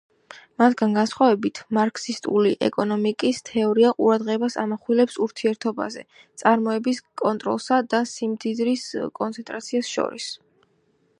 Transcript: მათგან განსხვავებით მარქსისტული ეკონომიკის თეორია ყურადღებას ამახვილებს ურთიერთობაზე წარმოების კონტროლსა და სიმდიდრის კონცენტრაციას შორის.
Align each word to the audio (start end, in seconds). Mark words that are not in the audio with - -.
მათგან 0.59 0.93
განსხვავებით 0.99 1.59
მარქსისტული 1.77 2.53
ეკონომიკის 2.67 3.41
თეორია 3.49 3.91
ყურადღებას 3.99 4.57
ამახვილებს 4.63 5.19
ურთიერთობაზე 5.27 6.05
წარმოების 6.43 7.03
კონტროლსა 7.23 7.79
და 7.93 8.01
სიმდიდრის 8.13 8.87
კონცენტრაციას 9.21 9.93
შორის. 9.99 10.31